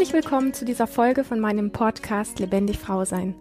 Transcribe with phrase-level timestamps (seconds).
[0.00, 3.34] Herzlich willkommen zu dieser Folge von meinem Podcast Lebendig Frau sein.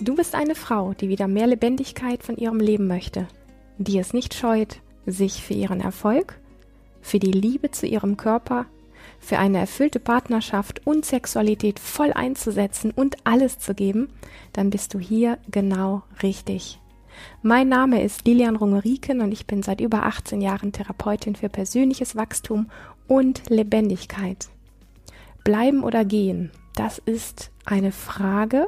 [0.00, 3.28] Du bist eine Frau, die wieder mehr Lebendigkeit von ihrem Leben möchte,
[3.76, 6.40] die es nicht scheut, sich für ihren Erfolg,
[7.02, 8.64] für die Liebe zu ihrem Körper,
[9.18, 14.08] für eine erfüllte Partnerschaft und Sexualität voll einzusetzen und alles zu geben,
[14.54, 16.80] dann bist du hier genau richtig.
[17.42, 22.16] Mein Name ist Lilian Rungeriken und ich bin seit über 18 Jahren Therapeutin für persönliches
[22.16, 22.70] Wachstum
[23.06, 24.48] und Lebendigkeit.
[25.46, 28.66] Bleiben oder gehen, das ist eine Frage,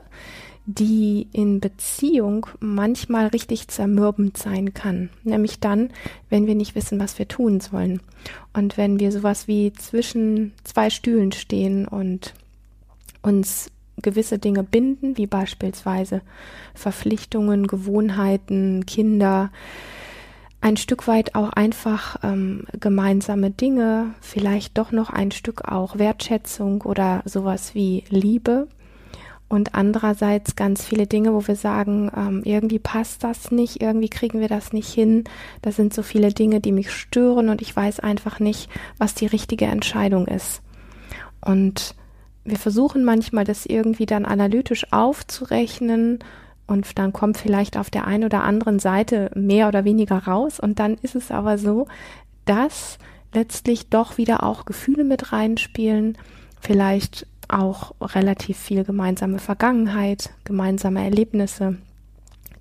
[0.64, 5.10] die in Beziehung manchmal richtig zermürbend sein kann.
[5.24, 5.90] Nämlich dann,
[6.30, 8.00] wenn wir nicht wissen, was wir tun sollen.
[8.52, 12.32] Und wenn wir sowas wie zwischen zwei Stühlen stehen und
[13.22, 16.22] uns gewisse Dinge binden, wie beispielsweise
[16.74, 19.50] Verpflichtungen, Gewohnheiten, Kinder,
[20.60, 26.82] ein Stück weit auch einfach ähm, gemeinsame Dinge, vielleicht doch noch ein Stück auch Wertschätzung
[26.82, 28.66] oder sowas wie Liebe
[29.48, 34.40] und andererseits ganz viele Dinge, wo wir sagen, ähm, irgendwie passt das nicht, irgendwie kriegen
[34.40, 35.24] wir das nicht hin.
[35.62, 39.26] Das sind so viele Dinge, die mich stören und ich weiß einfach nicht, was die
[39.26, 40.60] richtige Entscheidung ist.
[41.40, 41.94] Und
[42.44, 46.18] wir versuchen manchmal, das irgendwie dann analytisch aufzurechnen
[46.68, 50.60] und dann kommt vielleicht auf der einen oder anderen Seite mehr oder weniger raus.
[50.60, 51.88] Und dann ist es aber so,
[52.44, 52.98] dass
[53.32, 56.16] letztlich doch wieder auch Gefühle mit reinspielen,
[56.60, 61.78] vielleicht auch relativ viel gemeinsame Vergangenheit, gemeinsame Erlebnisse,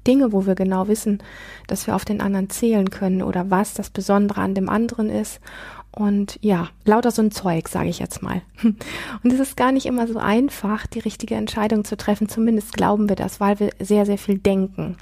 [0.07, 1.21] Dinge, wo wir genau wissen,
[1.67, 5.41] dass wir auf den anderen zählen können oder was das Besondere an dem anderen ist.
[5.97, 8.43] Und ja, lauter so ein Zeug, sage ich jetzt mal.
[8.61, 12.29] Und es ist gar nicht immer so einfach, die richtige Entscheidung zu treffen.
[12.29, 14.97] Zumindest glauben wir das, weil wir sehr, sehr viel denken.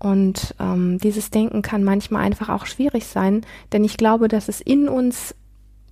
[0.00, 4.60] Und ähm, dieses Denken kann manchmal einfach auch schwierig sein, denn ich glaube, dass es
[4.60, 5.36] in uns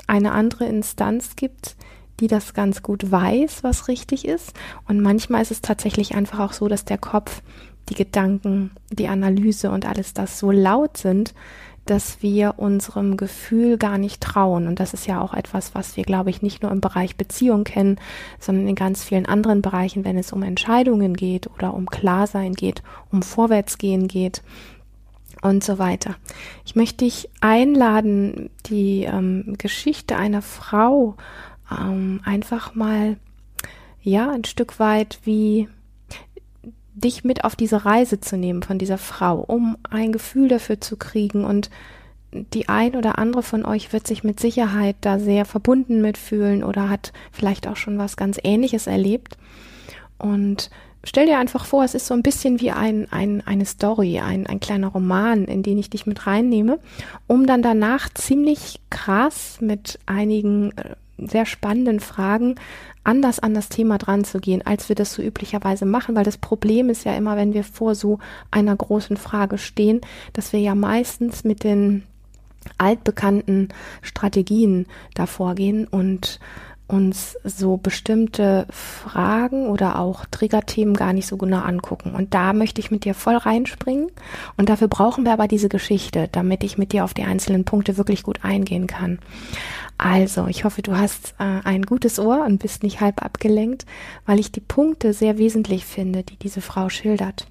[0.08, 1.76] eine andere Instanz gibt,
[2.18, 4.52] die das ganz gut weiß, was richtig ist.
[4.88, 7.40] Und manchmal ist es tatsächlich einfach auch so, dass der Kopf,
[7.88, 11.34] die Gedanken, die Analyse und alles das so laut sind,
[11.86, 14.66] dass wir unserem Gefühl gar nicht trauen.
[14.66, 17.64] Und das ist ja auch etwas, was wir, glaube ich, nicht nur im Bereich Beziehung
[17.64, 17.98] kennen,
[18.38, 22.82] sondern in ganz vielen anderen Bereichen, wenn es um Entscheidungen geht oder um Klarsein geht,
[23.10, 24.42] um Vorwärtsgehen geht
[25.42, 26.16] und so weiter.
[26.64, 31.16] Ich möchte dich einladen, die ähm, Geschichte einer Frau
[31.70, 33.16] ähm, einfach mal,
[34.00, 35.68] ja, ein Stück weit wie
[36.94, 40.96] dich mit auf diese Reise zu nehmen von dieser Frau, um ein Gefühl dafür zu
[40.96, 41.70] kriegen und
[42.52, 46.88] die ein oder andere von euch wird sich mit Sicherheit da sehr verbunden mitfühlen oder
[46.88, 49.36] hat vielleicht auch schon was ganz Ähnliches erlebt.
[50.18, 50.70] Und
[51.04, 54.46] stell dir einfach vor, es ist so ein bisschen wie ein, ein, eine Story, ein,
[54.46, 56.80] ein kleiner Roman, in den ich dich mit reinnehme,
[57.26, 62.56] um dann danach ziemlich krass mit einigen äh, sehr spannenden Fragen
[63.04, 66.38] anders an das Thema dran zu gehen, als wir das so üblicherweise machen, weil das
[66.38, 68.18] Problem ist ja immer, wenn wir vor so
[68.50, 70.00] einer großen Frage stehen,
[70.32, 72.04] dass wir ja meistens mit den
[72.78, 73.68] altbekannten
[74.00, 76.40] Strategien davor gehen und
[76.86, 82.14] uns so bestimmte Fragen oder auch Triggerthemen gar nicht so genau angucken.
[82.14, 84.08] Und da möchte ich mit dir voll reinspringen.
[84.58, 87.96] Und dafür brauchen wir aber diese Geschichte, damit ich mit dir auf die einzelnen Punkte
[87.96, 89.18] wirklich gut eingehen kann.
[90.04, 93.86] Also, ich hoffe, du hast äh, ein gutes Ohr und bist nicht halb abgelenkt,
[94.26, 97.46] weil ich die Punkte sehr wesentlich finde, die diese Frau schildert.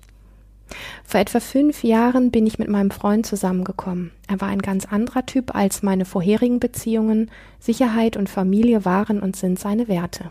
[1.04, 4.12] Vor etwa fünf Jahren bin ich mit meinem Freund zusammengekommen.
[4.28, 7.32] Er war ein ganz anderer Typ als meine vorherigen Beziehungen.
[7.58, 10.30] Sicherheit und Familie waren und sind seine Werte.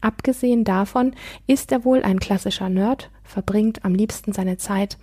[0.00, 1.12] Abgesehen davon
[1.46, 4.98] ist er wohl ein klassischer Nerd, verbringt am liebsten seine Zeit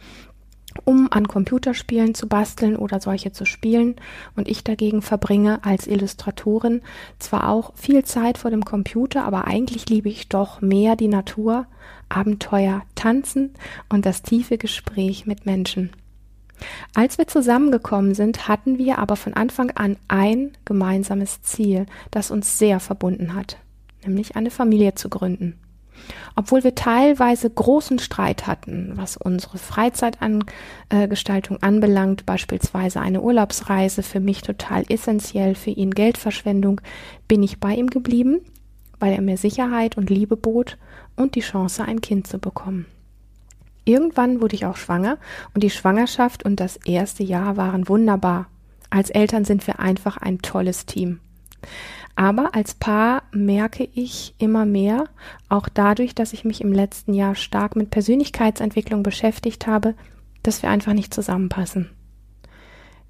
[0.85, 3.95] um an Computerspielen zu basteln oder solche zu spielen,
[4.35, 6.81] und ich dagegen verbringe als Illustratorin
[7.19, 11.65] zwar auch viel Zeit vor dem Computer, aber eigentlich liebe ich doch mehr die Natur,
[12.09, 13.53] Abenteuer, Tanzen
[13.89, 15.91] und das tiefe Gespräch mit Menschen.
[16.95, 22.57] Als wir zusammengekommen sind, hatten wir aber von Anfang an ein gemeinsames Ziel, das uns
[22.57, 23.57] sehr verbunden hat,
[24.03, 25.59] nämlich eine Familie zu gründen.
[26.35, 34.41] Obwohl wir teilweise großen Streit hatten, was unsere Freizeitgestaltung anbelangt, beispielsweise eine Urlaubsreise, für mich
[34.41, 36.81] total essentiell, für ihn Geldverschwendung,
[37.27, 38.41] bin ich bei ihm geblieben,
[38.99, 40.77] weil er mir Sicherheit und Liebe bot
[41.15, 42.85] und die Chance, ein Kind zu bekommen.
[43.85, 45.17] Irgendwann wurde ich auch schwanger
[45.53, 48.47] und die Schwangerschaft und das erste Jahr waren wunderbar.
[48.89, 51.21] Als Eltern sind wir einfach ein tolles Team.
[52.15, 55.05] Aber als Paar merke ich immer mehr,
[55.49, 59.93] auch dadurch, dass ich mich im letzten Jahr stark mit Persönlichkeitsentwicklung beschäftigt habe,
[60.41, 61.91] dass wir einfach nicht zusammenpassen.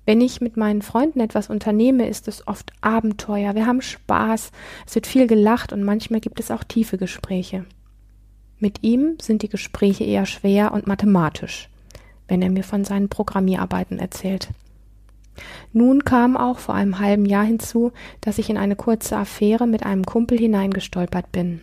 [0.06, 3.56] Wenn ich mit meinen Freunden etwas unternehme, ist es oft Abenteuer.
[3.56, 4.52] Wir haben Spaß,
[4.86, 7.66] es wird viel gelacht und manchmal gibt es auch tiefe Gespräche.
[8.60, 11.70] Mit ihm sind die Gespräche eher schwer und mathematisch,
[12.28, 14.50] wenn er mir von seinen Programmierarbeiten erzählt.
[15.74, 17.92] Nun kam auch vor einem halben Jahr hinzu,
[18.22, 21.62] dass ich in eine kurze Affäre mit einem Kumpel hineingestolpert bin.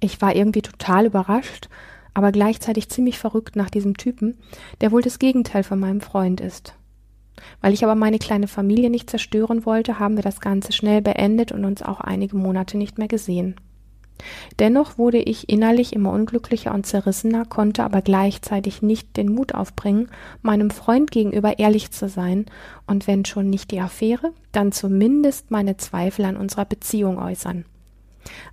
[0.00, 1.68] Ich war irgendwie total überrascht,
[2.14, 4.36] aber gleichzeitig ziemlich verrückt nach diesem Typen,
[4.80, 6.74] der wohl das Gegenteil von meinem Freund ist.
[7.60, 11.52] Weil ich aber meine kleine Familie nicht zerstören wollte, haben wir das Ganze schnell beendet
[11.52, 13.56] und uns auch einige Monate nicht mehr gesehen.
[14.58, 20.08] Dennoch wurde ich innerlich immer unglücklicher und zerrissener, konnte aber gleichzeitig nicht den Mut aufbringen,
[20.42, 22.46] meinem Freund gegenüber ehrlich zu sein
[22.86, 27.64] und wenn schon nicht die Affäre, dann zumindest meine Zweifel an unserer Beziehung äußern.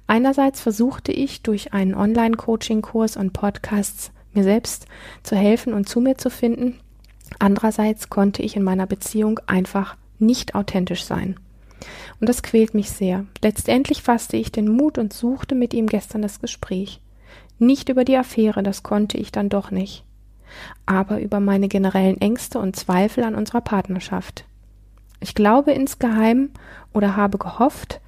[0.07, 4.86] Einerseits versuchte ich durch einen Online-Coaching-Kurs und Podcasts mir selbst
[5.24, 6.80] zu helfen und zu mir zu finden,
[7.38, 11.39] Andererseits konnte ich in meiner Beziehung einfach nicht authentisch sein.
[12.20, 13.26] Und das quält mich sehr.
[13.42, 17.02] Letztendlich fasste ich den Mut und suchte mit ihm gestern das Gespräch.
[17.58, 20.04] Nicht über die Affäre, das konnte ich dann doch nicht.
[20.86, 24.46] Aber über meine generellen Ängste und Zweifel an unserer Partnerschaft.
[25.20, 26.50] Ich glaube insgeheim
[26.94, 28.02] oder habe gehofft,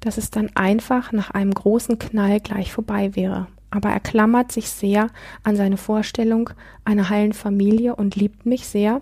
[0.00, 4.68] dass es dann einfach nach einem großen Knall gleich vorbei wäre aber er klammert sich
[4.68, 5.08] sehr
[5.42, 6.50] an seine Vorstellung
[6.84, 9.00] einer heilen Familie und liebt mich sehr,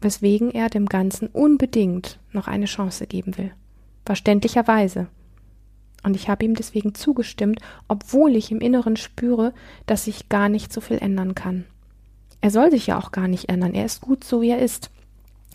[0.00, 3.52] weswegen er dem Ganzen unbedingt noch eine Chance geben will.
[4.04, 5.08] Verständlicherweise.
[6.02, 9.52] Und ich habe ihm deswegen zugestimmt, obwohl ich im Inneren spüre,
[9.86, 11.66] dass sich gar nicht so viel ändern kann.
[12.40, 14.90] Er soll sich ja auch gar nicht ändern, er ist gut so wie er ist.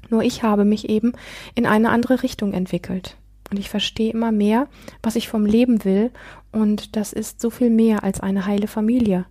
[0.09, 1.13] Nur ich habe mich eben
[1.55, 3.17] in eine andere Richtung entwickelt.
[3.49, 4.67] Und ich verstehe immer mehr,
[5.01, 6.11] was ich vom Leben will,
[6.51, 9.25] und das ist so viel mehr als eine heile Familie.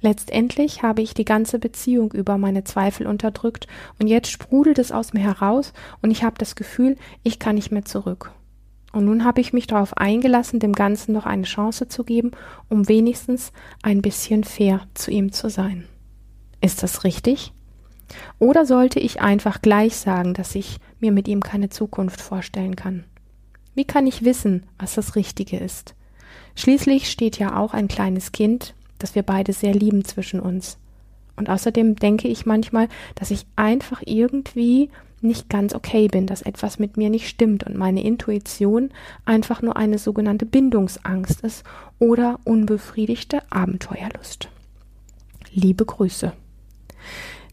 [0.00, 3.66] Letztendlich habe ich die ganze Beziehung über meine Zweifel unterdrückt,
[3.98, 7.70] und jetzt sprudelt es aus mir heraus, und ich habe das Gefühl, ich kann nicht
[7.70, 8.32] mehr zurück.
[8.92, 12.30] Und nun habe ich mich darauf eingelassen, dem Ganzen noch eine Chance zu geben,
[12.68, 13.52] um wenigstens
[13.82, 15.84] ein bisschen fair zu ihm zu sein.
[16.60, 17.52] Ist das richtig?
[18.38, 23.04] Oder sollte ich einfach gleich sagen, dass ich mir mit ihm keine Zukunft vorstellen kann?
[23.74, 25.94] Wie kann ich wissen, was das Richtige ist?
[26.54, 30.78] Schließlich steht ja auch ein kleines Kind, das wir beide sehr lieben zwischen uns.
[31.36, 36.78] Und außerdem denke ich manchmal, dass ich einfach irgendwie nicht ganz okay bin, dass etwas
[36.78, 38.90] mit mir nicht stimmt und meine Intuition
[39.24, 41.64] einfach nur eine sogenannte Bindungsangst ist
[41.98, 44.48] oder unbefriedigte Abenteuerlust.
[45.52, 46.32] Liebe Grüße.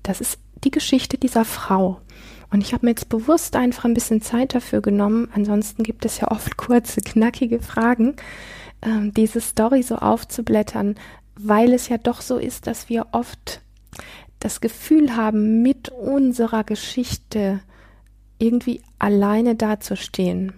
[0.03, 2.01] Das ist die Geschichte dieser Frau.
[2.51, 5.29] Und ich habe mir jetzt bewusst einfach ein bisschen Zeit dafür genommen.
[5.33, 8.15] Ansonsten gibt es ja oft kurze, knackige Fragen,
[8.81, 10.95] ähm, diese Story so aufzublättern,
[11.43, 13.61] weil es ja doch so ist, dass wir oft
[14.39, 17.61] das Gefühl haben, mit unserer Geschichte
[18.39, 20.53] irgendwie alleine dazustehen.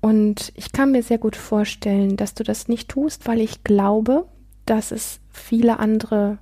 [0.00, 4.26] Und ich kann mir sehr gut vorstellen, dass du das nicht tust, weil ich glaube,
[4.66, 6.38] dass es viele andere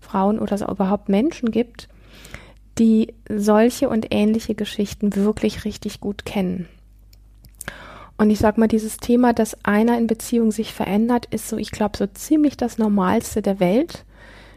[0.00, 1.88] Frauen oder überhaupt Menschen gibt,
[2.78, 6.68] die solche und ähnliche Geschichten wirklich richtig gut kennen.
[8.16, 11.70] Und ich sag mal, dieses Thema, dass einer in Beziehung sich verändert, ist so, ich
[11.70, 14.04] glaube, so ziemlich das Normalste der Welt.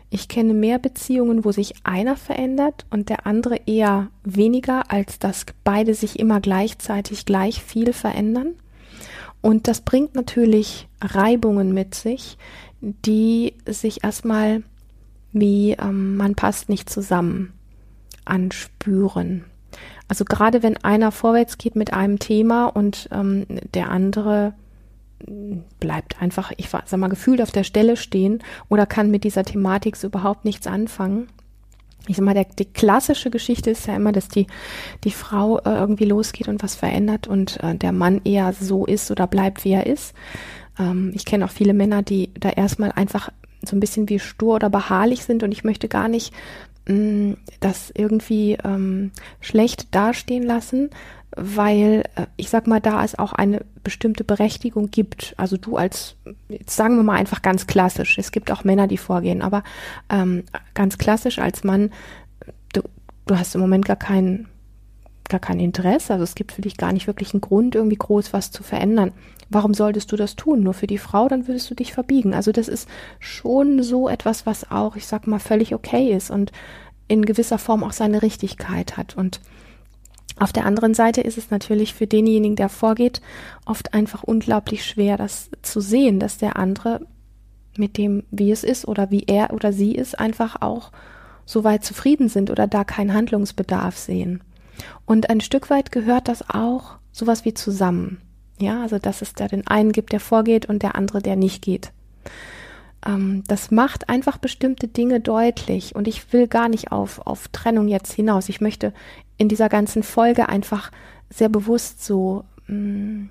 [0.10, 5.46] Ich kenne mehr Beziehungen, wo sich einer verändert und der andere eher weniger, als dass
[5.64, 8.56] beide sich immer gleichzeitig gleich viel verändern.
[9.42, 12.38] Und das bringt natürlich Reibungen mit sich,
[12.82, 14.64] die sich erstmal
[15.40, 17.54] wie ähm, man passt nicht zusammen
[18.26, 19.46] anspüren.
[20.08, 24.54] Also gerade wenn einer vorwärts geht mit einem Thema und ähm, der andere
[25.80, 29.96] bleibt einfach, ich sag mal, gefühlt auf der Stelle stehen oder kann mit dieser Thematik
[29.96, 31.28] so überhaupt nichts anfangen.
[32.08, 34.48] Ich sag mal, der, die klassische Geschichte ist ja immer, dass die,
[35.04, 39.12] die Frau äh, irgendwie losgeht und was verändert und äh, der Mann eher so ist
[39.12, 40.14] oder bleibt, wie er ist.
[40.80, 43.30] Ähm, ich kenne auch viele Männer, die da erstmal einfach
[43.66, 46.34] so ein bisschen wie stur oder beharrlich sind und ich möchte gar nicht
[46.88, 50.90] mh, das irgendwie ähm, schlecht dastehen lassen,
[51.36, 55.34] weil äh, ich sag mal, da es auch eine bestimmte Berechtigung gibt.
[55.38, 56.16] Also du als,
[56.50, 59.64] jetzt sagen wir mal einfach ganz klassisch, es gibt auch Männer, die vorgehen, aber
[60.10, 61.92] ähm, ganz klassisch als Mann,
[62.74, 62.82] du,
[63.26, 64.48] du hast im Moment gar keinen
[65.30, 68.34] gar kein Interesse, also es gibt für dich gar nicht wirklich einen Grund, irgendwie groß
[68.34, 69.12] was zu verändern.
[69.50, 70.62] Warum solltest du das tun?
[70.62, 72.34] Nur für die Frau, dann würdest du dich verbiegen.
[72.34, 76.52] Also das ist schon so etwas, was auch, ich sag mal, völlig okay ist und
[77.08, 79.16] in gewisser Form auch seine Richtigkeit hat.
[79.16, 79.40] Und
[80.40, 83.22] auf der anderen Seite ist es natürlich für denjenigen, der vorgeht,
[83.66, 87.02] oft einfach unglaublich schwer, das zu sehen, dass der andere
[87.78, 90.92] mit dem, wie es ist oder wie er oder sie ist, einfach auch
[91.46, 94.42] so weit zufrieden sind oder da keinen Handlungsbedarf sehen.
[95.06, 98.22] Und ein Stück weit gehört das auch sowas wie zusammen.
[98.60, 101.62] Ja, also dass es da den einen gibt, der vorgeht und der andere, der nicht
[101.62, 101.92] geht.
[103.06, 107.88] Ähm, das macht einfach bestimmte Dinge deutlich und ich will gar nicht auf, auf Trennung
[107.88, 108.50] jetzt hinaus.
[108.50, 108.94] Ich möchte
[109.38, 110.92] in dieser ganzen Folge einfach
[111.30, 113.30] sehr bewusst so mh, mm,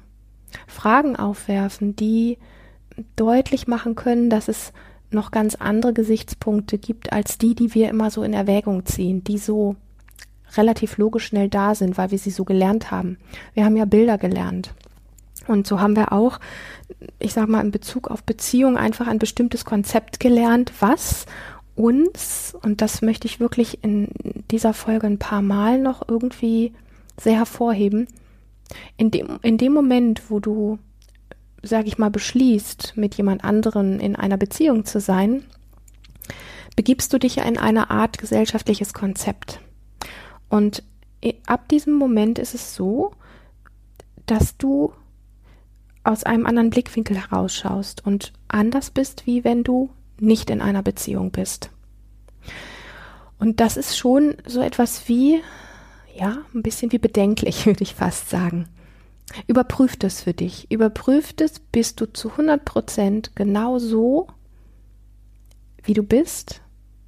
[0.68, 2.38] Fragen aufwerfen, die
[3.16, 4.72] deutlich machen können, dass es
[5.10, 9.38] noch ganz andere Gesichtspunkte gibt als die, die wir immer so in Erwägung ziehen, die
[9.38, 9.76] so
[10.56, 13.18] relativ logisch schnell da sind, weil wir sie so gelernt haben.
[13.54, 14.74] Wir haben ja Bilder gelernt.
[15.46, 16.40] Und so haben wir auch,
[17.18, 21.26] ich sag mal, in Bezug auf Beziehung einfach ein bestimmtes Konzept gelernt, was
[21.74, 24.08] uns, und das möchte ich wirklich in
[24.50, 26.72] dieser Folge ein paar Mal noch irgendwie
[27.20, 28.08] sehr hervorheben,
[28.96, 30.78] in dem, in dem Moment, wo du,
[31.62, 35.44] sag ich mal, beschließt, mit jemand anderen in einer Beziehung zu sein,
[36.74, 39.60] begibst du dich in eine Art gesellschaftliches Konzept.
[40.48, 40.82] Und
[41.46, 43.12] ab diesem Moment ist es so,
[44.26, 44.92] dass du
[46.04, 51.30] aus einem anderen Blickwinkel herausschaust und anders bist, wie wenn du nicht in einer Beziehung
[51.30, 51.70] bist.
[53.38, 55.42] Und das ist schon so etwas wie,
[56.14, 58.68] ja, ein bisschen wie bedenklich, würde ich fast sagen.
[59.48, 60.70] Überprüf das für dich.
[60.70, 64.28] Überprüf das, bist du zu 100 Prozent genau so,
[65.82, 66.62] wie du bist,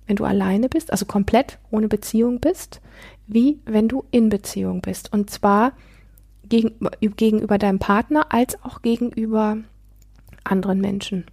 [0.09, 2.81] wenn du alleine bist, also komplett ohne Beziehung bist,
[3.27, 5.13] wie wenn du in Beziehung bist.
[5.13, 5.73] Und zwar
[6.49, 9.59] gegenüber, gegenüber deinem Partner als auch gegenüber
[10.45, 11.27] anderen Menschen.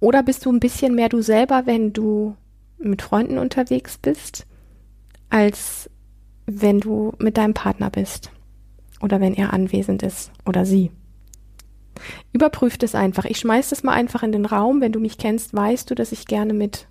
[0.00, 2.36] Oder bist du ein bisschen mehr du selber, wenn du
[2.78, 4.46] mit Freunden unterwegs bist,
[5.30, 5.88] als
[6.46, 8.32] wenn du mit deinem Partner bist
[9.00, 10.90] oder wenn er anwesend ist oder sie.
[12.32, 13.24] Überprüft es einfach.
[13.24, 14.80] Ich schmeiß das mal einfach in den Raum.
[14.80, 16.86] Wenn du mich kennst, weißt du, dass ich gerne mit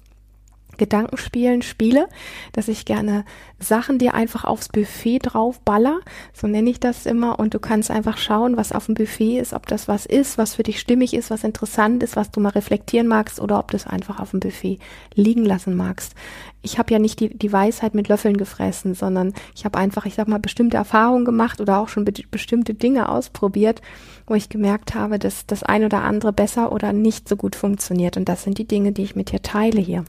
[0.77, 2.07] Gedankenspielen spiele,
[2.53, 3.25] dass ich gerne
[3.59, 5.99] Sachen dir einfach aufs Buffet drauf baller,
[6.33, 9.53] so nenne ich das immer, und du kannst einfach schauen, was auf dem Buffet ist,
[9.53, 12.49] ob das was ist, was für dich stimmig ist, was interessant ist, was du mal
[12.49, 14.79] reflektieren magst, oder ob du es einfach auf dem Buffet
[15.15, 16.13] liegen lassen magst.
[16.61, 20.15] Ich habe ja nicht die, die Weisheit mit Löffeln gefressen, sondern ich habe einfach, ich
[20.15, 23.81] sag mal, bestimmte Erfahrungen gemacht oder auch schon be bestimmte Dinge ausprobiert,
[24.25, 28.17] wo ich gemerkt habe, dass das ein oder andere besser oder nicht so gut funktioniert.
[28.17, 30.03] Und das sind die Dinge, die ich mit dir teile hier.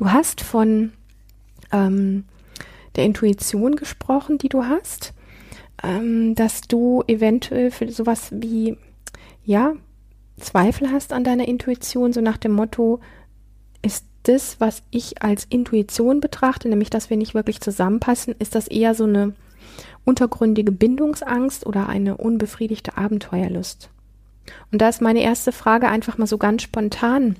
[0.00, 0.92] Du hast von
[1.72, 2.24] ähm,
[2.96, 5.12] der Intuition gesprochen, die du hast,
[5.82, 8.78] ähm, dass du eventuell für sowas wie,
[9.44, 9.74] ja,
[10.38, 13.00] Zweifel hast an deiner Intuition, so nach dem Motto,
[13.82, 18.68] ist das, was ich als Intuition betrachte, nämlich dass wir nicht wirklich zusammenpassen, ist das
[18.68, 19.34] eher so eine
[20.06, 23.90] untergründige Bindungsangst oder eine unbefriedigte Abenteuerlust?
[24.72, 27.36] Und da ist meine erste Frage einfach mal so ganz spontan,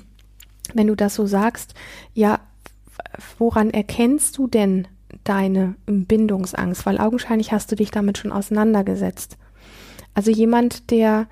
[0.74, 1.72] wenn du das so sagst,
[2.12, 2.38] ja,
[3.38, 4.88] woran erkennst du denn
[5.24, 6.86] deine Bindungsangst?
[6.86, 9.36] Weil augenscheinlich hast du dich damit schon auseinandergesetzt.
[10.14, 11.28] Also jemand, der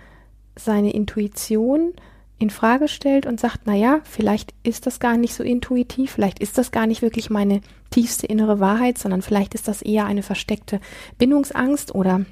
[0.57, 1.93] seine Intuition
[2.39, 6.39] in Frage stellt und sagt, na ja, vielleicht ist das gar nicht so intuitiv, vielleicht
[6.39, 7.61] ist das gar nicht wirklich meine
[7.91, 10.81] tiefste innere Wahrheit, sondern vielleicht ist das eher eine versteckte
[11.19, 12.25] Bindungsangst oder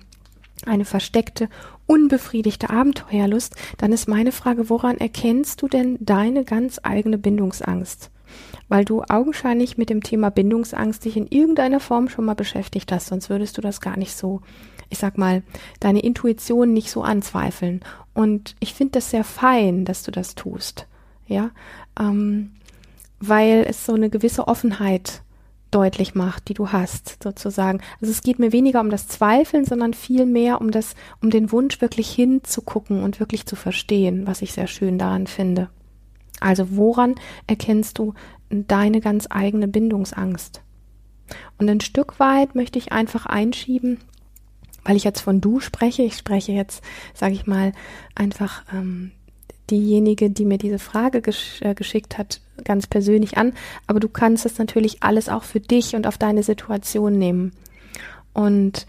[0.64, 1.49] eine versteckte,
[1.87, 8.11] unbefriedigte Abenteuerlust, dann ist meine Frage, woran erkennst du denn deine ganz eigene Bindungsangst?
[8.69, 13.09] Weil du augenscheinlich mit dem Thema Bindungsangst dich in irgendeiner Form schon mal beschäftigt hast,
[13.09, 14.40] sonst würdest du das gar nicht so,
[14.90, 15.43] ich sag mal,
[15.81, 17.81] deine Intuition nicht so anzweifeln.
[18.14, 20.87] Und ich finde das sehr fein, dass du das tust,
[21.26, 21.50] ja,
[21.99, 22.52] ähm,
[23.21, 25.23] weil es so eine gewisse Offenheit
[25.71, 27.81] deutlich macht, die du hast, sozusagen.
[28.00, 31.52] Also es geht mir weniger um das Zweifeln, sondern viel mehr um das, um den
[31.52, 35.69] Wunsch wirklich hinzugucken und wirklich zu verstehen, was ich sehr schön daran finde.
[36.40, 37.14] Also woran
[37.47, 38.14] erkennst du
[38.50, 40.62] deine ganz eigene Bindungsangst?
[41.59, 43.99] Und ein Stück weit möchte ich einfach einschieben,
[44.85, 46.02] weil ich jetzt von du spreche.
[46.02, 46.83] Ich spreche jetzt,
[47.14, 47.73] sage ich mal,
[48.14, 49.11] einfach ähm,
[49.71, 53.52] diejenige, die mir diese Frage gesch äh, geschickt hat, ganz persönlich an.
[53.87, 57.52] Aber du kannst es natürlich alles auch für dich und auf deine Situation nehmen.
[58.33, 58.87] Und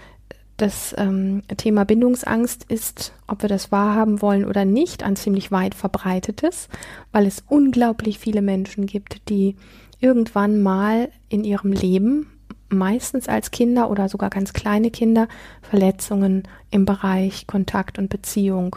[0.57, 5.75] das ähm, Thema Bindungsangst ist, ob wir das wahrhaben wollen oder nicht, ein ziemlich weit
[5.75, 6.67] verbreitetes,
[7.11, 9.55] weil es unglaublich viele Menschen gibt, die
[9.99, 12.27] irgendwann mal in ihrem Leben,
[12.69, 15.27] meistens als Kinder oder sogar ganz kleine Kinder,
[15.61, 18.75] Verletzungen im Bereich Kontakt und Beziehung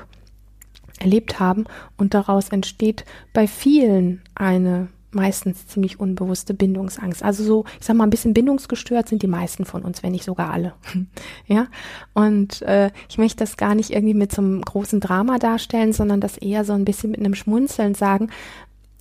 [0.98, 1.64] erlebt haben.
[1.96, 7.22] Und daraus entsteht bei vielen eine meistens ziemlich unbewusste Bindungsangst.
[7.22, 10.24] Also so, ich sag mal, ein bisschen bindungsgestört sind die meisten von uns, wenn nicht
[10.24, 10.74] sogar alle.
[11.46, 11.66] ja.
[12.14, 16.20] Und äh, ich möchte das gar nicht irgendwie mit so einem großen Drama darstellen, sondern
[16.20, 18.30] das eher so ein bisschen mit einem Schmunzeln sagen.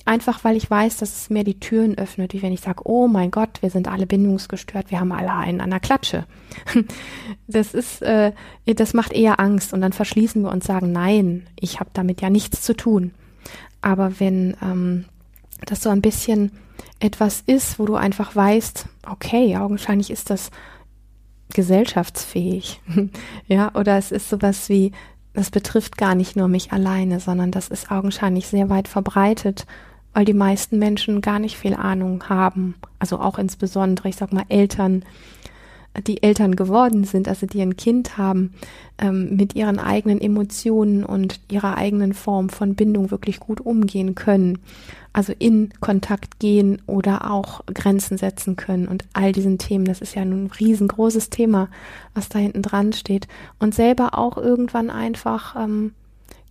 [0.06, 3.08] Einfach weil ich weiß, dass es mir die Türen öffnet, wie wenn ich sage, oh
[3.08, 6.26] mein Gott, wir sind alle bindungsgestört, wir haben alle einen an der Klatsche.
[7.52, 8.32] Das ist, äh,
[8.68, 12.30] das macht eher Angst und dann verschließen wir uns sagen, nein, ich habe damit ja
[12.30, 13.12] nichts zu tun.
[13.82, 15.06] Aber wenn ähm,
[15.66, 16.52] das so ein bisschen
[17.00, 20.52] etwas ist, wo du einfach weißt, okay, augenscheinlich ist das
[21.54, 22.82] gesellschaftsfähig,
[23.48, 24.92] ja, oder es ist sowas wie,
[25.34, 29.66] das betrifft gar nicht nur mich alleine, sondern das ist augenscheinlich sehr weit verbreitet,
[30.14, 34.46] weil die meisten Menschen gar nicht viel Ahnung haben, also auch insbesondere, ich sag mal,
[34.50, 35.04] Eltern,
[36.08, 38.54] die Eltern geworden sind, also die ein Kind haben,
[38.98, 44.60] ähm, mit ihren eigenen Emotionen und ihrer eigenen Form von Bindung wirklich gut umgehen können.
[45.12, 49.86] Also in Kontakt gehen oder auch Grenzen setzen können und all diesen Themen.
[49.86, 51.70] Das ist ja ein riesengroßes Thema,
[52.14, 53.28] was da hinten dran steht.
[53.58, 55.94] Und selber auch irgendwann einfach ähm,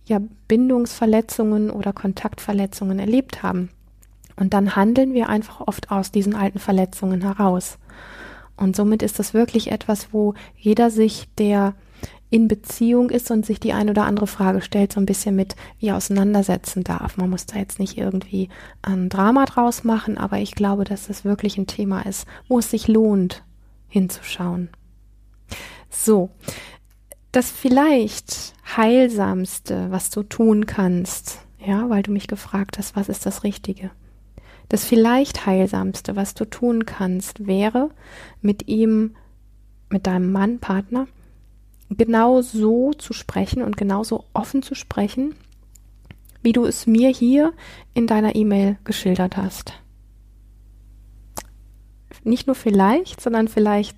[0.05, 0.19] ja
[0.49, 3.69] Bindungsverletzungen oder Kontaktverletzungen erlebt haben.
[4.35, 7.77] Und dann handeln wir einfach oft aus diesen alten Verletzungen heraus.
[8.59, 11.75] Und somit ist das wirklich etwas, wo jeder sich, der
[12.29, 15.55] in Beziehung ist und sich die ein oder andere Frage stellt, so ein bisschen mit
[15.79, 17.17] wie auseinandersetzen darf.
[17.17, 18.49] Man muss da jetzt nicht irgendwie
[18.81, 22.69] ein Drama draus machen, aber ich glaube, dass das wirklich ein Thema ist, wo es
[22.69, 23.43] sich lohnt,
[23.87, 24.69] hinzuschauen.
[25.89, 26.29] So.
[27.31, 33.25] Das vielleicht heilsamste, was du tun kannst, ja, weil du mich gefragt hast, was ist
[33.25, 33.91] das Richtige?
[34.69, 37.89] Das vielleicht heilsamste, was du tun kannst, wäre
[38.41, 39.15] mit ihm,
[39.89, 41.07] mit deinem Mann, Partner,
[41.89, 45.35] genau so zu sprechen und genauso offen zu sprechen,
[46.41, 47.53] wie du es mir hier
[47.93, 49.73] in deiner E-Mail geschildert hast.
[52.23, 53.97] Nicht nur vielleicht, sondern vielleicht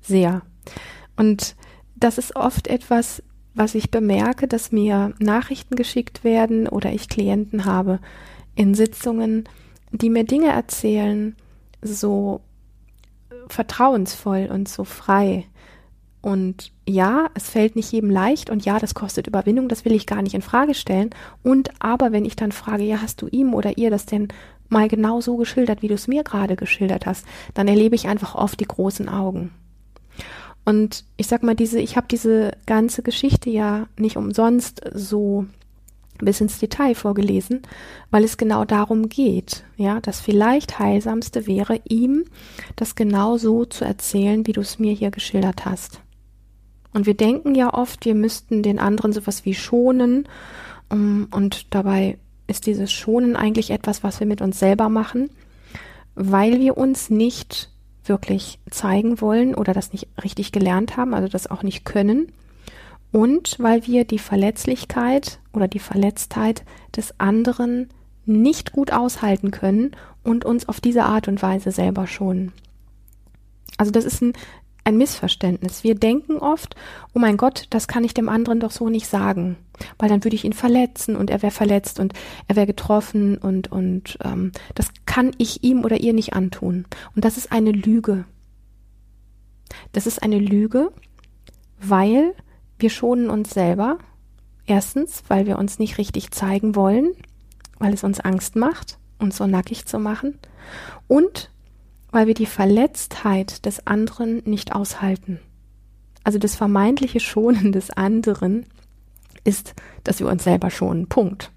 [0.00, 0.42] sehr.
[1.16, 1.56] Und
[1.96, 3.22] das ist oft etwas,
[3.54, 7.98] was ich bemerke, dass mir Nachrichten geschickt werden oder ich Klienten habe,
[8.58, 9.48] in Sitzungen,
[9.92, 11.36] die mir Dinge erzählen,
[11.80, 12.40] so
[13.46, 15.46] vertrauensvoll und so frei.
[16.20, 20.06] Und ja, es fällt nicht jedem leicht und ja, das kostet Überwindung, das will ich
[20.06, 21.10] gar nicht in Frage stellen.
[21.44, 24.26] Und aber wenn ich dann frage, ja, hast du ihm oder ihr das denn
[24.68, 28.34] mal genau so geschildert, wie du es mir gerade geschildert hast, dann erlebe ich einfach
[28.34, 29.52] oft die großen Augen.
[30.64, 35.46] Und ich sag mal, diese, ich habe diese ganze Geschichte ja nicht umsonst so
[36.18, 37.62] bis ins Detail vorgelesen,
[38.10, 42.24] weil es genau darum geht, ja, das vielleicht heilsamste wäre, ihm
[42.76, 46.00] das genau so zu erzählen, wie du es mir hier geschildert hast.
[46.92, 50.28] Und wir denken ja oft, wir müssten den anderen sowas wie schonen,
[50.90, 55.30] um, und dabei ist dieses Schonen eigentlich etwas, was wir mit uns selber machen,
[56.14, 57.70] weil wir uns nicht
[58.04, 62.32] wirklich zeigen wollen oder das nicht richtig gelernt haben, also das auch nicht können
[63.12, 66.64] und weil wir die Verletzlichkeit oder die Verletztheit
[66.96, 67.88] des anderen
[68.26, 69.92] nicht gut aushalten können
[70.22, 72.52] und uns auf diese Art und Weise selber schonen.
[73.78, 74.34] Also das ist ein,
[74.84, 75.84] ein Missverständnis.
[75.84, 76.74] Wir denken oft,
[77.14, 79.56] oh mein Gott, das kann ich dem anderen doch so nicht sagen,
[79.98, 82.12] weil dann würde ich ihn verletzen und er wäre verletzt und
[82.48, 86.84] er wäre getroffen und, und ähm, das kann ich ihm oder ihr nicht antun.
[87.14, 88.24] Und das ist eine Lüge.
[89.92, 90.90] Das ist eine Lüge,
[91.80, 92.34] weil
[92.78, 93.98] wir schonen uns selber.
[94.66, 97.12] Erstens, weil wir uns nicht richtig zeigen wollen,
[97.78, 100.38] weil es uns Angst macht, uns so nackig zu machen.
[101.06, 101.50] Und
[102.10, 105.40] weil wir die Verletztheit des anderen nicht aushalten.
[106.24, 108.66] Also das vermeintliche Schonen des anderen
[109.44, 111.08] ist, dass wir uns selber schonen.
[111.08, 111.50] Punkt.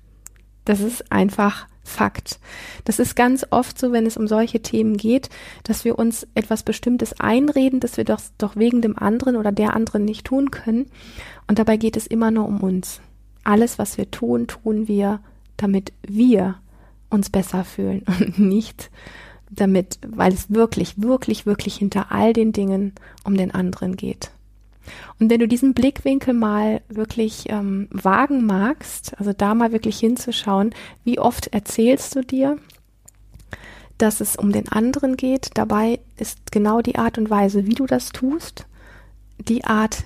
[0.65, 2.39] Das ist einfach Fakt.
[2.86, 5.30] Das ist ganz oft so, wenn es um solche Themen geht,
[5.63, 9.76] dass wir uns etwas Bestimmtes einreden, dass wir doch, doch wegen dem anderen oder der
[9.76, 10.86] anderen nicht tun können.
[11.47, 13.02] Und dabei geht es immer nur um uns.
[13.43, 15.19] Alles, was wir tun, tun wir,
[15.58, 16.56] damit wir
[17.10, 18.91] uns besser fühlen und nicht
[19.50, 22.93] damit, weil es wirklich, wirklich, wirklich hinter all den Dingen
[23.24, 24.32] um den anderen geht.
[25.20, 30.74] Und wenn du diesen Blickwinkel mal wirklich ähm, wagen magst, also da mal wirklich hinzuschauen,
[31.04, 32.58] wie oft erzählst du dir,
[33.98, 37.86] dass es um den anderen geht, dabei ist genau die Art und Weise, wie du
[37.86, 38.65] das tust,
[39.38, 40.04] die Art,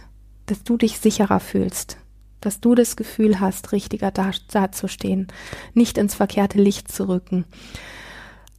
[0.47, 1.97] dass du dich sicherer fühlst,
[2.41, 5.27] dass du das Gefühl hast, richtiger dazustehen,
[5.73, 7.45] nicht ins verkehrte Licht zu rücken,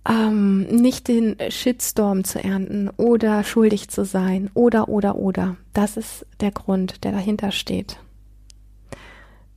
[0.09, 5.57] ähm, nicht den Shitstorm zu ernten oder schuldig zu sein oder oder oder.
[5.73, 7.99] Das ist der Grund, der dahinter steht.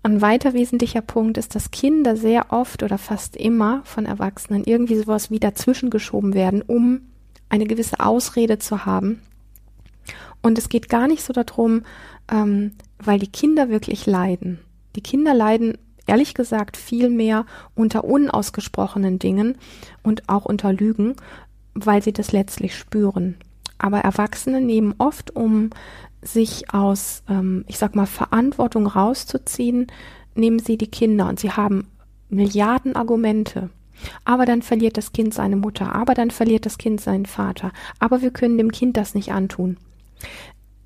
[0.01, 4.95] Ein weiter wesentlicher Punkt ist, dass Kinder sehr oft oder fast immer von Erwachsenen irgendwie
[4.95, 7.01] sowas wie dazwischen geschoben werden, um
[7.49, 9.21] eine gewisse Ausrede zu haben.
[10.41, 11.83] Und es geht gar nicht so darum,
[12.31, 14.59] ähm, weil die Kinder wirklich leiden.
[14.95, 15.77] Die Kinder leiden
[16.09, 17.45] ehrlich gesagt viel mehr
[17.75, 19.57] unter unausgesprochenen Dingen
[20.03, 21.15] und auch unter Lügen,
[21.73, 23.35] weil sie das letztlich spüren.
[23.77, 25.69] Aber Erwachsene nehmen oft, um
[26.21, 29.87] sich aus, ähm, ich sag mal, Verantwortung rauszuziehen,
[30.35, 31.87] nehmen sie die Kinder und sie haben
[32.29, 33.69] Milliarden Argumente.
[34.25, 37.71] Aber dann verliert das Kind seine Mutter, aber dann verliert das Kind seinen Vater.
[37.99, 39.77] Aber wir können dem Kind das nicht antun.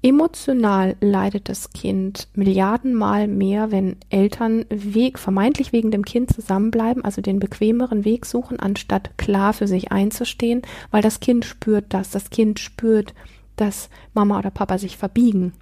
[0.05, 7.21] Emotional leidet das Kind Milliardenmal mehr, wenn Eltern Weg, vermeintlich wegen dem Kind zusammenbleiben, also
[7.21, 10.61] den bequemeren Weg suchen, anstatt klar für sich einzustehen,
[10.91, 12.09] weil das Kind spürt das.
[12.09, 13.13] Das Kind spürt,
[13.55, 15.53] dass Mama oder Papa sich verbiegen.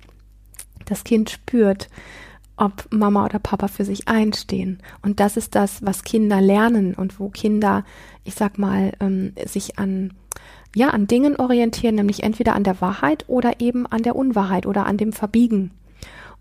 [0.85, 1.87] Das Kind spürt,
[2.57, 4.81] ob Mama oder Papa für sich einstehen.
[5.03, 7.85] Und das ist das, was Kinder lernen und wo Kinder,
[8.23, 10.13] ich sag mal, ähm, sich an
[10.75, 14.85] ja, an Dingen orientieren, nämlich entweder an der Wahrheit oder eben an der Unwahrheit oder
[14.85, 15.71] an dem Verbiegen.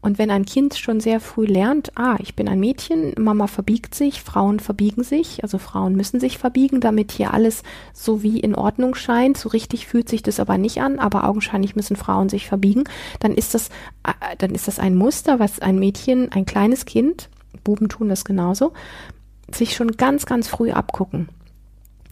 [0.03, 3.95] Und wenn ein Kind schon sehr früh lernt, ah, ich bin ein Mädchen, Mama verbiegt
[3.95, 7.63] sich, Frauen verbiegen sich, also Frauen müssen sich verbiegen, damit hier alles
[7.93, 9.37] so wie in Ordnung scheint.
[9.37, 12.85] So richtig fühlt sich das aber nicht an, aber augenscheinlich müssen Frauen sich verbiegen.
[13.19, 13.69] Dann ist das,
[14.05, 17.29] äh, dann ist das ein Muster, was ein Mädchen, ein kleines Kind,
[17.63, 18.73] Buben tun das genauso,
[19.53, 21.29] sich schon ganz, ganz früh abgucken.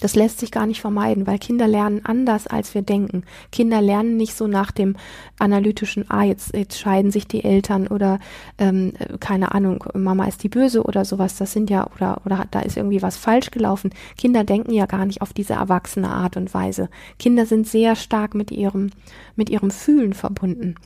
[0.01, 3.25] Das lässt sich gar nicht vermeiden, weil Kinder lernen anders, als wir denken.
[3.51, 4.97] Kinder lernen nicht so nach dem
[5.39, 8.19] analytischen, ah, jetzt, jetzt scheiden sich die Eltern oder
[8.59, 11.37] ähm, keine Ahnung, Mama ist die Böse oder sowas.
[11.37, 13.91] Das sind ja, oder, oder da ist irgendwie was falsch gelaufen.
[14.17, 16.89] Kinder denken ja gar nicht auf diese erwachsene Art und Weise.
[17.19, 18.91] Kinder sind sehr stark mit ihrem,
[19.37, 20.77] mit ihrem Fühlen verbunden.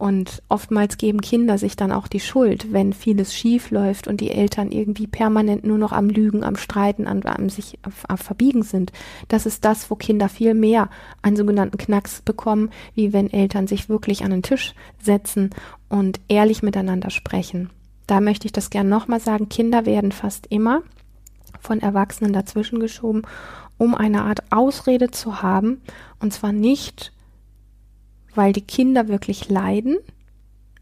[0.00, 4.30] Und oftmals geben Kinder sich dann auch die Schuld, wenn vieles schief läuft und die
[4.30, 8.92] Eltern irgendwie permanent nur noch am Lügen, am Streiten, am, am sich am Verbiegen sind.
[9.28, 10.88] Das ist das, wo Kinder viel mehr
[11.20, 15.50] einen sogenannten Knacks bekommen, wie wenn Eltern sich wirklich an den Tisch setzen
[15.90, 17.68] und ehrlich miteinander sprechen.
[18.06, 19.50] Da möchte ich das gern nochmal sagen.
[19.50, 20.80] Kinder werden fast immer
[21.60, 23.24] von Erwachsenen dazwischen geschoben,
[23.76, 25.82] um eine Art Ausrede zu haben.
[26.20, 27.12] Und zwar nicht,
[28.34, 29.98] weil die Kinder wirklich leiden.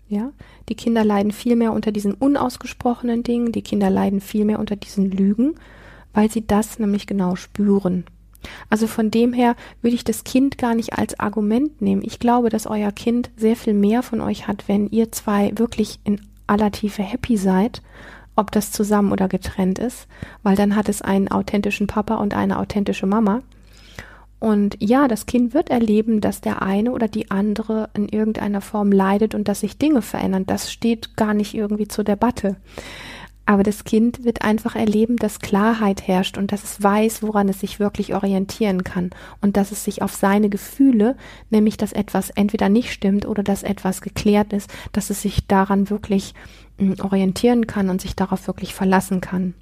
[0.09, 0.33] Ja,
[0.69, 4.75] die Kinder leiden viel mehr unter diesen unausgesprochenen Dingen, die Kinder leiden viel mehr unter
[4.75, 5.55] diesen Lügen,
[6.15, 8.05] weil sie das nämlich genau spüren.
[8.71, 12.03] Also von dem her würde ich das Kind gar nicht als Argument nehmen.
[12.05, 16.01] Ich glaube, dass euer Kind sehr viel mehr von euch hat, wenn ihr zwei wirklich
[16.05, 17.83] in aller Tiefe happy seid,
[18.37, 20.07] ob das zusammen oder getrennt ist,
[20.43, 23.43] weil dann hat es einen authentischen Papa und eine authentische Mama.
[24.41, 28.93] Und ja, das Kind wird erleben, dass der eine oder die andere in irgendeiner Form
[28.93, 30.47] leidet und dass sich Dinge verändern.
[30.47, 32.57] Das steht gar nicht irgendwie zur Debatte.
[33.49, 37.61] Aber das Kind wird einfach erleben, dass Klarheit herrscht und dass es weiß, woran es
[37.61, 39.09] sich wirklich orientieren kann
[39.41, 41.17] und dass es sich auf seine Gefühle,
[41.49, 45.89] nämlich dass etwas entweder nicht stimmt oder dass etwas geklärt ist, dass es sich daran
[45.89, 46.35] wirklich
[46.77, 49.55] hm, orientieren kann und sich darauf wirklich verlassen kann.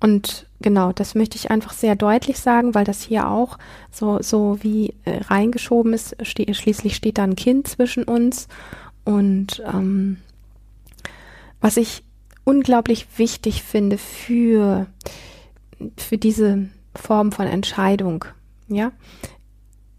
[0.00, 3.58] Und genau, das möchte ich einfach sehr deutlich sagen, weil das hier auch
[3.90, 6.16] so, so wie äh, reingeschoben ist.
[6.22, 8.48] Ste schließlich steht da ein Kind zwischen uns.
[9.04, 10.18] Und ähm,
[11.60, 12.04] was ich
[12.44, 14.86] unglaublich wichtig finde für,
[15.96, 18.24] für diese Form von Entscheidung,
[18.68, 18.92] ja,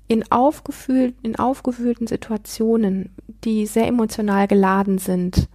[0.08, 3.10] in, aufgefühl in aufgewühlten Situationen,
[3.44, 5.48] die sehr emotional geladen sind,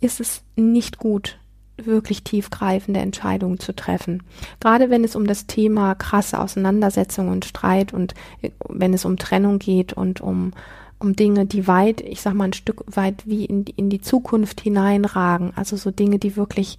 [0.00, 1.38] ist es nicht gut,
[1.76, 4.22] wirklich tiefgreifende Entscheidungen zu treffen.
[4.60, 9.16] Gerade wenn es um das Thema krasse Auseinandersetzung und Streit und äh, wenn es um
[9.16, 10.52] Trennung geht und um,
[10.98, 14.60] um Dinge, die weit, ich sag mal ein Stück weit wie in, in die Zukunft
[14.60, 15.52] hineinragen.
[15.56, 16.78] Also so Dinge, die wirklich,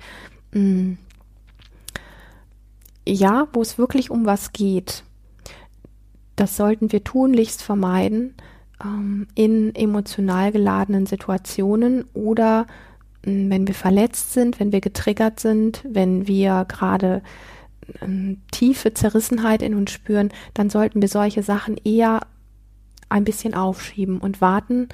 [0.52, 0.98] mh, mm,
[3.08, 5.04] ja, wo es wirklich um was geht.
[6.36, 8.36] Das sollten wir tunlichst vermeiden
[8.84, 12.68] ähm, in emotional geladenen Situationen oder
[13.28, 17.22] wenn wir verletzt sind, wenn wir getriggert sind, wenn wir gerade
[18.02, 22.22] ähm, tiefe Zerrissenheit in uns spüren, dann sollten wir solche Sachen eher
[23.10, 24.90] ein bisschen aufschieben und warten,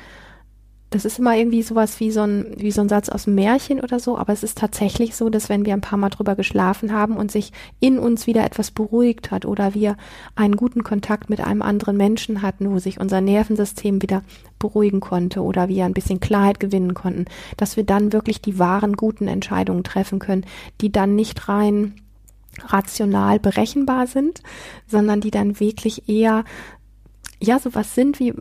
[0.93, 3.79] das ist immer irgendwie sowas wie so ein, wie so ein Satz aus dem Märchen
[3.81, 6.93] oder so, aber es ist tatsächlich so, dass wenn wir ein paar Mal drüber geschlafen
[6.93, 9.97] haben und sich in uns wieder etwas beruhigt hat oder wir
[10.35, 14.21] einen guten Kontakt mit einem anderen Menschen hatten, wo sich unser Nervensystem wieder
[14.59, 17.25] beruhigen konnte oder wir ein bisschen Klarheit gewinnen konnten,
[17.57, 20.45] dass wir dann wirklich die wahren guten Entscheidungen treffen können,
[20.79, 21.95] die dann nicht rein
[22.67, 24.43] rational berechenbar sind,
[24.85, 26.43] sondern die dann wirklich eher
[27.39, 28.35] ja sowas sind wie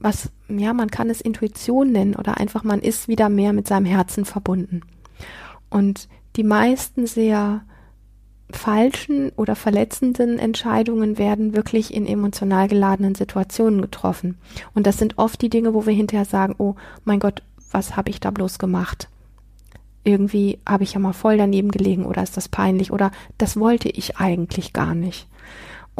[0.00, 3.86] was, ja, man kann es Intuition nennen oder einfach man ist wieder mehr mit seinem
[3.86, 4.82] Herzen verbunden.
[5.68, 7.62] Und die meisten sehr
[8.50, 14.38] falschen oder verletzenden Entscheidungen werden wirklich in emotional geladenen Situationen getroffen.
[14.74, 18.10] Und das sind oft die Dinge, wo wir hinterher sagen, oh mein Gott, was habe
[18.10, 19.08] ich da bloß gemacht?
[20.04, 23.88] irgendwie habe ich ja mal voll daneben gelegen oder ist das peinlich oder das wollte
[23.88, 25.28] ich eigentlich gar nicht.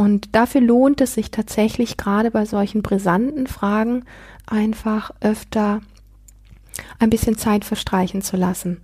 [0.01, 4.07] Und dafür lohnt es sich tatsächlich gerade bei solchen brisanten Fragen
[4.47, 5.83] einfach öfter
[6.99, 8.81] ein bisschen Zeit verstreichen zu lassen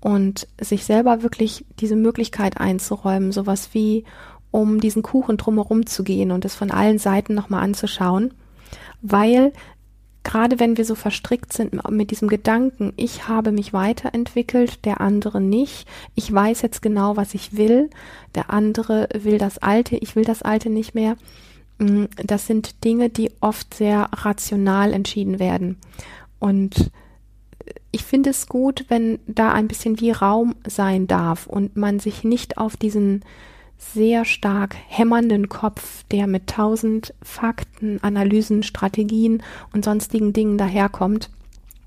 [0.00, 4.04] und sich selber wirklich diese Möglichkeit einzuräumen, sowas wie
[4.52, 8.32] um diesen Kuchen drumherum zu gehen und es von allen Seiten nochmal anzuschauen,
[9.02, 9.52] weil
[10.24, 15.40] gerade wenn wir so verstrickt sind mit diesem Gedanken, ich habe mich weiterentwickelt, der andere
[15.40, 17.90] nicht, ich weiß jetzt genau, was ich will,
[18.34, 21.16] der andere will das Alte, ich will das Alte nicht mehr,
[21.78, 25.76] mm, das sind Dinge, die oft sehr rational entschieden werden.
[26.40, 26.90] Und
[27.90, 32.24] ich finde es gut, wenn da ein bisschen wie Raum sein darf und man sich
[32.24, 33.24] nicht auf diesen
[33.78, 41.30] sehr stark hämmernden Kopf, der mit tausend Fakten, Analysen, Strategien und sonstigen Dingen daherkommt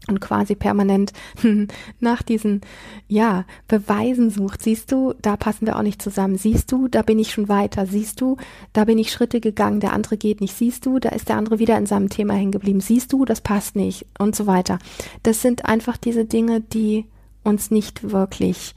[0.07, 1.13] und quasi permanent
[1.99, 2.61] nach diesen,
[3.07, 4.61] ja, Beweisen sucht.
[4.61, 6.37] Siehst du, da passen wir auch nicht zusammen.
[6.37, 7.85] Siehst du, da bin ich schon weiter.
[7.85, 8.37] Siehst du,
[8.73, 10.55] da bin ich Schritte gegangen, der andere geht nicht.
[10.55, 12.79] Siehst du, da ist der andere wieder in seinem Thema hängen geblieben.
[12.81, 14.79] Siehst du, das passt nicht und so weiter.
[15.23, 17.05] Das sind einfach diese Dinge, die
[17.43, 18.75] uns nicht wirklich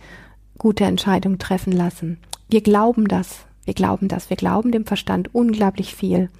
[0.58, 2.18] gute Entscheidungen treffen lassen.
[2.50, 3.46] Wir glauben das.
[3.64, 4.28] Wir glauben das.
[4.28, 6.30] Wir glauben dem Verstand unglaublich viel.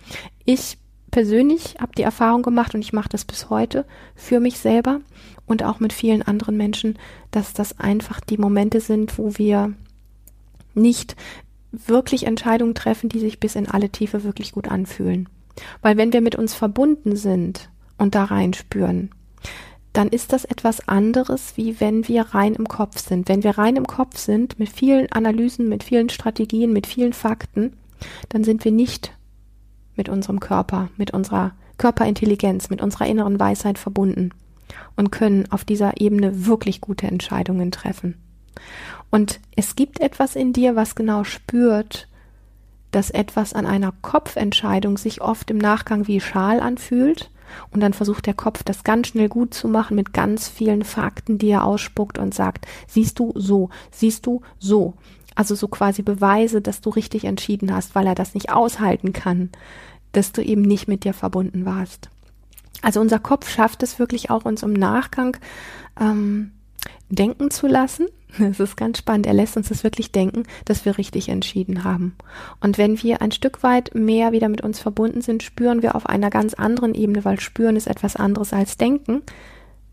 [0.44, 0.76] Ich
[1.12, 3.84] persönlich habe die Erfahrung gemacht und ich mache das bis heute
[4.16, 5.00] für mich selber
[5.46, 6.98] und auch mit vielen anderen Menschen,
[7.30, 9.72] dass das einfach die Momente sind, wo wir
[10.74, 11.14] nicht
[11.72, 15.28] wirklich Entscheidungen treffen, die sich bis in alle Tiefe wirklich gut anfühlen.
[15.82, 19.10] Weil wenn wir mit uns verbunden sind und da reinspüren,
[19.92, 23.28] dann ist das etwas anderes, wie wenn wir rein im Kopf sind.
[23.28, 27.76] Wenn wir rein im Kopf sind, mit vielen Analysen, mit vielen Strategien, mit vielen Fakten,
[28.28, 29.12] dann sind wir nicht
[29.96, 34.30] mit unserem Körper, mit unserer Körperintelligenz, mit unserer inneren Weisheit verbunden
[34.96, 38.16] und können auf dieser Ebene wirklich gute Entscheidungen treffen.
[39.10, 42.06] Und es gibt etwas in dir, was genau spürt,
[42.92, 47.30] dass etwas an einer Kopfentscheidung sich oft im Nachgang wie Schal anfühlt
[47.70, 51.38] und dann versucht der Kopf das ganz schnell gut zu machen mit ganz vielen Fakten,
[51.38, 54.94] die er ausspuckt und sagt, siehst du so, siehst du so.
[55.34, 59.50] Also so quasi Beweise, dass du richtig entschieden hast, weil er das nicht aushalten kann,
[60.12, 62.10] dass du eben nicht mit dir verbunden warst.
[62.82, 65.36] Also unser Kopf schafft es wirklich auch, uns im Nachgang
[66.00, 66.52] ähm,
[67.08, 68.06] denken zu lassen.
[68.38, 69.26] Es ist ganz spannend.
[69.26, 72.16] Er lässt uns das wirklich denken, dass wir richtig entschieden haben.
[72.60, 76.06] Und wenn wir ein Stück weit mehr wieder mit uns verbunden sind, spüren wir auf
[76.06, 79.22] einer ganz anderen Ebene, weil spüren ist etwas anderes als denken,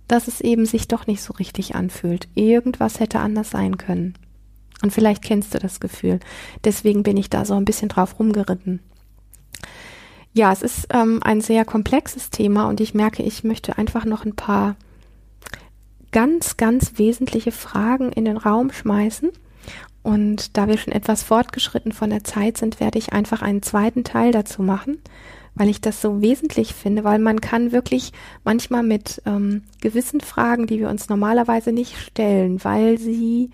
[0.07, 2.27] dass es eben sich doch nicht so richtig anfühlt.
[2.35, 4.13] Irgendwas hätte anders sein können.
[4.83, 6.19] Und vielleicht kennst du das Gefühl.
[6.63, 8.79] Deswegen bin ich da so ein bisschen drauf rumgeritten.
[10.33, 14.23] Ja, es ist ähm, ein sehr komplexes Thema und ich merke, ich möchte einfach noch
[14.23, 14.75] ein paar
[16.11, 19.31] ganz, ganz wesentliche Fragen in den Raum schmeißen.
[20.03, 24.03] Und da wir schon etwas fortgeschritten von der Zeit sind, werde ich einfach einen zweiten
[24.03, 24.99] Teil dazu machen,
[25.53, 28.13] weil ich das so wesentlich finde, weil man kann wirklich
[28.45, 33.49] manchmal mit ähm, gewissen Fragen, die wir uns normalerweise nicht stellen, weil sie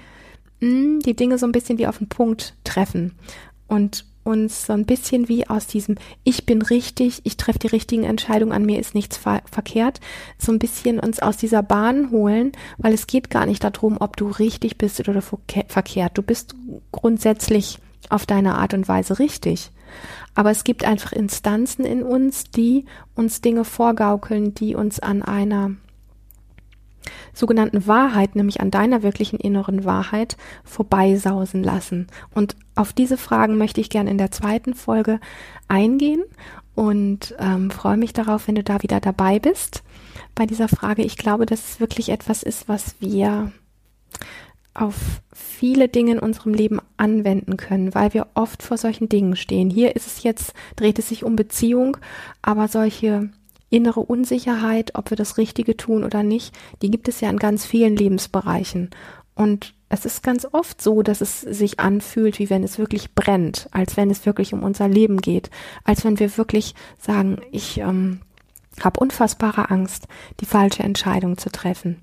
[0.59, 3.15] mh, hm, die Dinge so ein bisschen wie auf den Punkt treffen.
[3.67, 8.03] Und uns so ein bisschen wie aus diesem Ich bin richtig, ich treffe die richtigen
[8.03, 9.99] Entscheidungen, an mir ist nichts ver verkehrt,
[10.37, 14.17] so ein bisschen uns aus dieser Bahn holen, weil es geht gar nicht darum, ob
[14.17, 16.17] du richtig bist oder verkehrt.
[16.17, 16.55] Du bist
[16.91, 19.71] grundsätzlich auf deine Art und Weise richtig.
[20.35, 25.71] Aber es gibt einfach Instanzen in uns, die uns Dinge vorgaukeln, die uns an einer
[27.33, 32.07] sogenannten Wahrheit, nämlich an deiner wirklichen inneren Wahrheit, vorbeisausen lassen.
[32.33, 35.19] Und auf diese Fragen möchte ich gerne in der zweiten Folge
[35.67, 36.23] eingehen
[36.75, 39.83] und ähm, freue mich darauf, wenn du da wieder dabei bist
[40.35, 41.03] bei dieser Frage.
[41.03, 43.51] Ich glaube, dass es wirklich etwas ist, was wir
[44.73, 49.69] auf viele Dinge in unserem Leben anwenden können, weil wir oft vor solchen Dingen stehen.
[49.69, 51.97] Hier ist es jetzt, dreht es sich um Beziehung,
[52.41, 53.29] aber solche
[53.73, 57.65] innere Unsicherheit, ob wir das Richtige tun oder nicht, die gibt es ja in ganz
[57.65, 58.91] vielen Lebensbereichen.
[59.35, 63.67] Und es ist ganz oft so, dass es sich anfühlt, wie wenn es wirklich brennt,
[63.71, 65.49] als wenn es wirklich um unser Leben geht,
[65.83, 68.21] als wenn wir wirklich sagen, ich ähm,
[68.83, 70.07] habe unfassbare Angst,
[70.39, 71.97] die falsche Entscheidung zu treffen.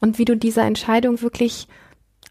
[0.00, 1.68] Und wie du dieser Entscheidung wirklich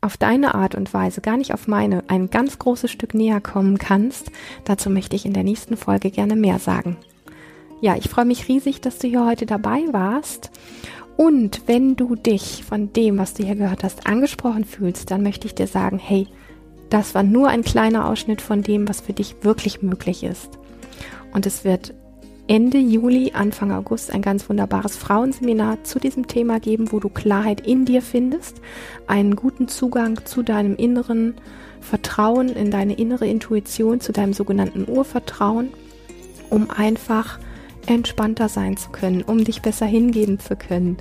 [0.02, 3.78] auf deine Art und Weise, gar nicht auf meine, ein ganz großes Stück näher kommen
[3.78, 4.32] kannst,
[4.66, 6.98] dazu möchte ich in der nächsten Folge gerne mehr sagen.
[7.82, 10.52] Ja, ich freue mich riesig, dass du hier heute dabei warst.
[11.16, 15.48] Und wenn du dich von dem, was du hier gehört hast, angesprochen fühlst, dann möchte
[15.48, 16.28] ich dir sagen, hey,
[16.90, 20.58] das war nur ein kleiner Ausschnitt von dem, was für dich wirklich möglich ist.
[21.34, 21.94] Und es wird
[22.48, 27.62] Ende Juli, Anfang August ein ganz wunderbares Frauenseminar zu diesem Thema geben, wo du Klarheit
[27.62, 28.60] in dir findest,
[29.06, 31.36] einen guten Zugang zu deinem inneren
[31.80, 35.70] Vertrauen, in deine innere Intuition, zu deinem sogenannten Urvertrauen,
[36.50, 37.40] um einfach
[37.88, 40.98] entspannter sein zu können, um dich besser hingeben zu können,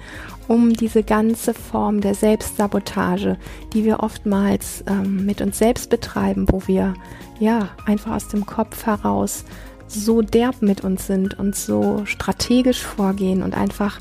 [0.46, 3.36] um diese ganze Form der Selbstsabotage,
[3.72, 6.94] die wir oftmals ähm, mit uns selbst betreiben, wo wir
[7.38, 9.44] ja einfach aus dem Kopf heraus
[9.86, 14.00] so derb mit uns sind und so strategisch vorgehen und einfach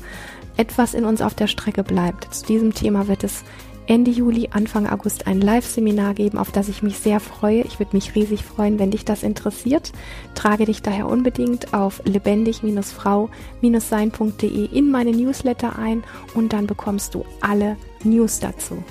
[0.56, 2.34] etwas in uns auf der Strecke bleibt.
[2.34, 3.44] Zu diesem Thema wird es
[3.88, 7.62] Ende Juli, Anfang August ein Live-Seminar geben, auf das ich mich sehr freue.
[7.62, 9.92] Ich würde mich riesig freuen, wenn dich das interessiert.
[10.34, 17.78] Trage dich daher unbedingt auf lebendig-frau-sein.de in meine Newsletter ein und dann bekommst du alle
[18.04, 18.84] News dazu.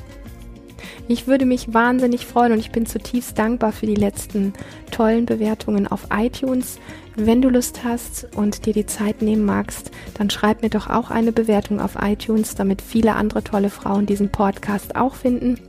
[1.09, 4.53] Ich würde mich wahnsinnig freuen und ich bin zutiefst dankbar für die letzten
[4.91, 6.79] tollen Bewertungen auf iTunes.
[7.15, 11.09] Wenn du Lust hast und dir die Zeit nehmen magst, dann schreib mir doch auch
[11.09, 15.59] eine Bewertung auf iTunes, damit viele andere tolle Frauen diesen Podcast auch finden.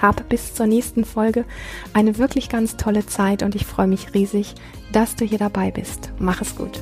[0.00, 1.44] Hab bis zur nächsten Folge
[1.92, 4.54] eine wirklich ganz tolle Zeit und ich freue mich riesig,
[4.92, 6.12] dass du hier dabei bist.
[6.20, 6.80] Mach es gut.